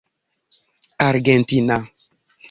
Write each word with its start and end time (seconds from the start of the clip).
argentina 1.07 1.77